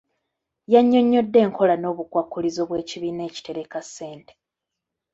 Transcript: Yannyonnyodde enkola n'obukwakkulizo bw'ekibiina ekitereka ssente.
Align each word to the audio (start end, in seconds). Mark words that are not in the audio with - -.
Yannyonnyodde 0.73 1.37
enkola 1.45 1.75
n'obukwakkulizo 1.77 2.61
bw'ekibiina 2.69 3.21
ekitereka 3.29 3.79
ssente. 3.87 4.33